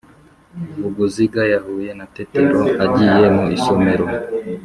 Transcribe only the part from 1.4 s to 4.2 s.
yahuye na Tetero agiye mu isomero.